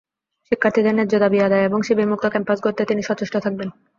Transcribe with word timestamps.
শিক্ষার্থীদের 0.51 0.95
ন্যায্য 0.95 1.15
দাবি 1.19 1.39
আদায় 1.41 1.65
এবং 1.65 1.79
শিবিরমুক্ত 1.83 2.25
ক্যাম্পাস 2.29 2.57
গড়তে 2.61 2.83
তিনি 2.85 3.01
সচেষ্ট 3.03 3.35
থাকবেন। 3.45 3.69